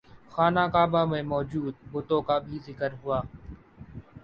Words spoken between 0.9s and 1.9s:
میں موجود